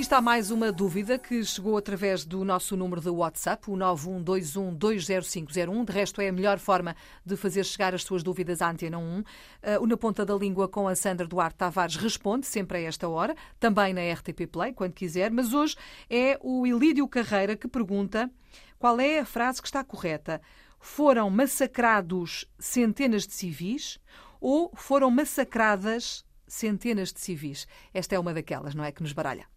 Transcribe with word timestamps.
está 0.00 0.20
mais 0.20 0.50
uma 0.50 0.72
dúvida 0.72 1.18
que 1.18 1.44
chegou 1.44 1.76
através 1.76 2.24
do 2.24 2.44
nosso 2.44 2.76
número 2.76 3.00
de 3.00 3.10
WhatsApp, 3.10 3.70
o 3.70 3.74
912120501. 3.74 5.84
De 5.84 5.92
resto, 5.92 6.20
é 6.20 6.28
a 6.28 6.32
melhor 6.32 6.58
forma 6.58 6.96
de 7.26 7.36
fazer 7.36 7.64
chegar 7.64 7.94
as 7.94 8.02
suas 8.02 8.22
dúvidas 8.22 8.62
à 8.62 8.70
Antena 8.70 8.98
1. 8.98 9.24
Eh, 9.62 9.78
o 9.78 9.86
Na 9.86 9.96
Ponta 9.96 10.24
da 10.24 10.34
Língua 10.34 10.68
com 10.68 10.88
a 10.88 10.94
Sandra 10.94 11.26
Duarte 11.26 11.58
Tavares 11.58 11.96
responde 11.96 12.46
sempre 12.46 12.78
a 12.78 12.82
esta 12.82 13.08
hora, 13.08 13.34
também 13.60 13.92
na 13.92 14.00
RTP 14.12 14.46
Play, 14.50 14.72
quando 14.72 14.92
quiser. 14.92 15.30
Mas 15.30 15.52
hoje 15.52 15.76
é 16.08 16.38
o 16.40 16.66
Ilídio 16.66 17.06
Carreira 17.06 17.54
que 17.54 17.68
pergunta 17.68 18.30
qual 18.78 18.98
é 18.98 19.18
a 19.18 19.26
frase 19.26 19.60
que 19.60 19.68
está 19.68 19.84
correta. 19.84 20.40
Foram 20.80 21.28
massacrados 21.28 22.46
centenas 22.58 23.26
de 23.26 23.34
civis 23.34 23.98
ou 24.40 24.72
foram 24.74 25.10
massacradas 25.10 26.24
centenas 26.46 27.12
de 27.12 27.20
civis? 27.20 27.66
Esta 27.92 28.14
é 28.14 28.18
uma 28.18 28.32
daquelas, 28.32 28.74
não 28.74 28.84
é? 28.84 28.90
Que 28.90 29.02
nos 29.02 29.12
baralha. 29.12 29.52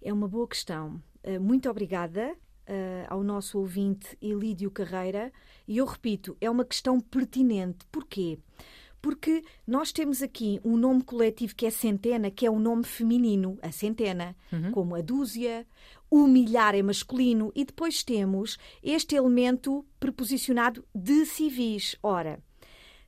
É 0.00 0.12
uma 0.12 0.28
boa 0.28 0.46
questão. 0.46 1.02
Eh, 1.22 1.38
muito 1.38 1.68
obrigada 1.68 2.32
uh, 2.68 3.06
ao 3.08 3.22
nosso 3.22 3.58
ouvinte 3.58 4.16
Elídio 4.20 4.70
Carreira. 4.70 5.32
E 5.66 5.78
eu 5.78 5.86
repito, 5.86 6.36
é 6.40 6.48
uma 6.48 6.64
questão 6.64 7.00
pertinente. 7.00 7.86
Porquê? 7.90 8.38
Porque 9.00 9.44
nós 9.66 9.92
temos 9.92 10.22
aqui 10.22 10.60
um 10.64 10.76
nome 10.76 11.02
coletivo 11.02 11.54
que 11.54 11.66
é 11.66 11.70
centena, 11.70 12.30
que 12.30 12.44
é 12.44 12.50
um 12.50 12.58
nome 12.58 12.84
feminino, 12.84 13.58
a 13.62 13.70
centena, 13.70 14.36
uhum. 14.52 14.72
como 14.72 14.94
a 14.96 15.00
dúzia, 15.00 15.66
o 16.10 16.26
milhar 16.26 16.74
é 16.74 16.82
masculino, 16.82 17.52
e 17.54 17.64
depois 17.64 18.02
temos 18.02 18.58
este 18.82 19.14
elemento 19.14 19.84
preposicionado 20.00 20.84
de 20.92 21.24
civis. 21.26 21.96
Ora, 22.02 22.42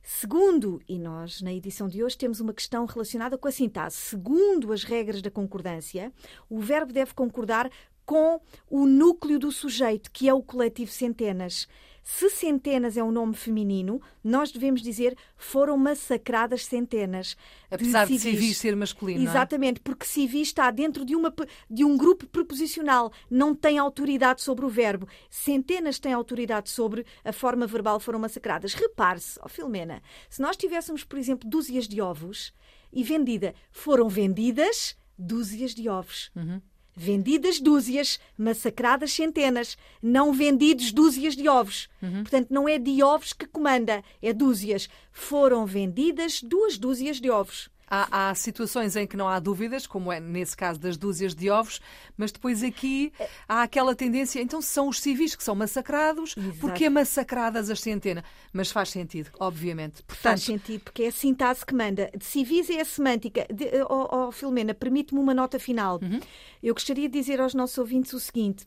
Segundo, 0.03 0.81
e 0.87 0.97
nós 0.97 1.41
na 1.41 1.53
edição 1.53 1.87
de 1.87 2.03
hoje 2.03 2.17
temos 2.17 2.39
uma 2.39 2.53
questão 2.53 2.85
relacionada 2.85 3.37
com 3.37 3.47
a 3.47 3.51
sintaxe. 3.51 3.97
Segundo 3.97 4.73
as 4.73 4.83
regras 4.83 5.21
da 5.21 5.29
concordância, 5.29 6.11
o 6.49 6.59
verbo 6.59 6.91
deve 6.91 7.13
concordar 7.13 7.69
com 8.05 8.41
o 8.69 8.85
núcleo 8.85 9.39
do 9.39 9.51
sujeito, 9.51 10.11
que 10.11 10.27
é 10.27 10.33
o 10.33 10.41
coletivo 10.41 10.91
centenas. 10.91 11.67
Se 12.03 12.29
centenas 12.29 12.97
é 12.97 13.03
um 13.03 13.11
nome 13.11 13.35
feminino, 13.35 14.01
nós 14.23 14.51
devemos 14.51 14.81
dizer 14.81 15.15
foram 15.37 15.77
massacradas 15.77 16.65
centenas. 16.65 17.37
Apesar 17.69 18.05
de 18.05 18.17
civis, 18.17 18.23
de 18.23 18.41
civis 18.41 18.57
ser 18.57 18.75
masculino. 18.75 19.21
É? 19.21 19.23
Exatamente, 19.23 19.77
é? 19.77 19.81
porque 19.83 20.05
civis 20.05 20.47
está 20.47 20.71
dentro 20.71 21.05
de, 21.05 21.15
uma, 21.15 21.33
de 21.69 21.83
um 21.83 21.95
grupo 21.95 22.25
preposicional, 22.27 23.11
não 23.29 23.53
tem 23.53 23.77
autoridade 23.77 24.41
sobre 24.41 24.65
o 24.65 24.69
verbo. 24.69 25.07
Centenas 25.29 25.99
têm 25.99 26.13
autoridade 26.13 26.69
sobre 26.69 27.05
a 27.23 27.31
forma 27.31 27.67
verbal 27.67 27.99
foram 27.99 28.19
massacradas. 28.19 28.73
Repare-se, 28.73 29.39
ó 29.39 29.43
oh 29.45 29.49
Filomena, 29.49 30.01
se 30.27 30.41
nós 30.41 30.57
tivéssemos, 30.57 31.03
por 31.03 31.19
exemplo, 31.19 31.47
dúzias 31.47 31.87
de 31.87 32.01
ovos 32.01 32.51
e 32.91 33.03
vendida, 33.03 33.53
foram 33.71 34.09
vendidas 34.09 34.97
dúzias 35.17 35.75
de 35.75 35.87
ovos. 35.87 36.31
Uhum. 36.35 36.61
Vendidas 36.95 37.59
dúzias, 37.59 38.19
massacradas 38.37 39.13
centenas, 39.13 39.77
não 40.01 40.33
vendidos 40.33 40.91
dúzias 40.91 41.35
de 41.35 41.47
ovos. 41.47 41.87
Uhum. 42.01 42.23
Portanto, 42.23 42.47
não 42.51 42.67
é 42.67 42.77
de 42.77 43.01
ovos 43.01 43.33
que 43.33 43.45
comanda, 43.45 44.03
é 44.21 44.33
dúzias. 44.33 44.89
Foram 45.11 45.65
vendidas 45.65 46.41
duas 46.41 46.77
dúzias 46.77 47.19
de 47.19 47.29
ovos. 47.29 47.69
Há, 47.93 48.29
há, 48.29 48.35
situações 48.35 48.95
em 48.95 49.05
que 49.05 49.17
não 49.17 49.27
há 49.27 49.37
dúvidas, 49.37 49.85
como 49.85 50.13
é 50.13 50.19
nesse 50.21 50.55
caso 50.55 50.79
das 50.79 50.95
dúzias 50.95 51.35
de 51.35 51.49
ovos, 51.49 51.81
mas 52.15 52.31
depois 52.31 52.63
aqui 52.63 53.11
há 53.49 53.63
aquela 53.63 53.93
tendência, 53.93 54.41
então 54.41 54.61
são 54.61 54.87
os 54.87 55.01
civis 55.01 55.35
que 55.35 55.43
são 55.43 55.53
massacrados, 55.53 56.33
Exato. 56.37 56.57
porque 56.61 56.85
é 56.85 56.89
massacradas 56.89 57.69
as 57.69 57.81
centenas? 57.81 58.23
Mas 58.53 58.71
faz 58.71 58.87
sentido, 58.91 59.29
obviamente. 59.37 60.03
Portanto... 60.03 60.23
Faz 60.23 60.43
sentido, 60.43 60.85
porque 60.85 61.03
é 61.03 61.07
a 61.07 61.11
sintase 61.11 61.65
que 61.65 61.75
manda. 61.75 62.09
De 62.17 62.23
civis 62.23 62.69
é 62.69 62.79
a 62.79 62.85
semântica. 62.85 63.45
De, 63.53 63.69
oh, 63.89 64.27
oh, 64.27 64.31
Filomena, 64.31 64.73
permite-me 64.73 65.19
uma 65.19 65.33
nota 65.33 65.59
final. 65.59 65.99
Uhum. 66.01 66.21
Eu 66.63 66.73
gostaria 66.73 67.09
de 67.09 67.19
dizer 67.19 67.41
aos 67.41 67.53
nossos 67.53 67.77
ouvintes 67.77 68.13
o 68.13 68.21
seguinte. 68.21 68.65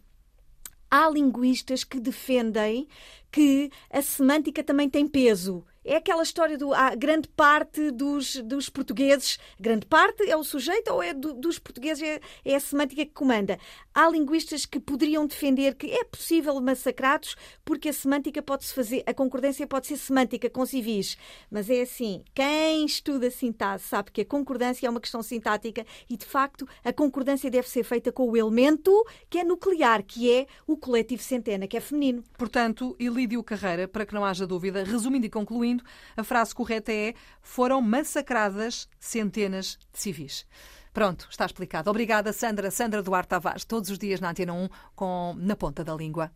Há 0.90 1.08
linguistas 1.08 1.82
que 1.82 1.98
defendem 1.98 2.86
que 3.32 3.70
a 3.90 4.02
semântica 4.02 4.62
também 4.62 4.90
tem 4.90 5.08
peso 5.08 5.64
é 5.84 5.96
aquela 5.96 6.22
história 6.22 6.56
do 6.56 6.72
a 6.72 6.94
grande 6.94 7.28
parte 7.28 7.90
dos, 7.90 8.36
dos 8.36 8.68
portugueses, 8.68 9.38
grande 9.60 9.86
parte 9.86 10.28
é 10.28 10.36
o 10.36 10.42
sujeito 10.42 10.92
ou 10.92 11.02
é 11.02 11.12
do, 11.12 11.34
dos 11.34 11.58
portugueses 11.58 12.02
é, 12.02 12.20
é, 12.44 12.54
a 12.54 12.60
semântica 12.60 13.04
que 13.04 13.12
comanda. 13.12 13.58
Há 13.94 14.08
linguistas 14.08 14.64
que 14.64 14.80
poderiam 14.80 15.26
defender 15.26 15.74
que 15.74 15.90
é 15.90 16.04
possível 16.04 16.60
massacrados 16.60 17.36
porque 17.64 17.88
a 17.88 17.92
semântica 17.92 18.42
pode-se 18.42 18.72
fazer, 18.72 19.02
a 19.06 19.12
concordância 19.12 19.66
pode 19.66 19.86
ser 19.86 19.96
semântica 19.96 20.48
com 20.48 20.64
civis, 20.64 21.18
mas 21.50 21.68
é 21.68 21.82
assim, 21.82 22.22
quem 22.34 22.86
estuda 22.86 23.30
sintaxe 23.30 23.88
sabe 23.88 24.10
que 24.10 24.22
a 24.22 24.24
concordância 24.24 24.86
é 24.86 24.90
uma 24.90 25.00
questão 25.00 25.22
sintática 25.22 25.84
e 26.08 26.16
de 26.16 26.24
facto 26.24 26.66
a 26.82 26.92
concordância 26.92 27.50
deve 27.50 27.68
ser 27.68 27.84
feita 27.84 28.10
com 28.10 28.30
o 28.30 28.36
elemento 28.36 29.04
que 29.28 29.38
é 29.38 29.44
nuclear, 29.44 30.02
que 30.02 30.32
é 30.32 30.46
o 30.66 30.76
coletivo 30.76 31.22
centena, 31.22 31.66
que 31.66 31.76
é 31.76 31.80
feminino. 31.80 32.22
Portanto, 32.38 32.96
Ilídio 32.98 33.42
Carreira, 33.42 33.86
para 33.86 34.06
que 34.06 34.14
não 34.14 34.24
haja 34.24 34.46
dúvida, 34.46 34.84
resumindo 34.84 35.26
e 35.26 35.30
concluindo, 35.30 35.73
a 36.16 36.24
frase 36.24 36.54
correta 36.54 36.92
é: 36.92 37.14
foram 37.42 37.80
massacradas 37.80 38.88
centenas 38.98 39.78
de 39.92 40.00
civis. 40.00 40.46
Pronto, 40.92 41.26
está 41.28 41.44
explicado. 41.44 41.90
Obrigada, 41.90 42.32
Sandra. 42.32 42.70
Sandra 42.70 43.02
Duarte 43.02 43.30
Tavares, 43.30 43.64
todos 43.64 43.90
os 43.90 43.98
dias 43.98 44.20
na 44.20 44.30
Antena 44.30 44.52
1, 44.52 44.68
com 44.94 45.34
Na 45.38 45.56
Ponta 45.56 45.82
da 45.82 45.92
Língua. 45.92 46.30